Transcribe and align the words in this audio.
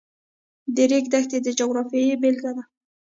د 0.75 0.77
ریګ 0.91 1.05
دښتې 1.13 1.37
د 1.43 1.47
جغرافیې 1.59 2.15
بېلګه 2.21 2.51
ده. 2.57 2.63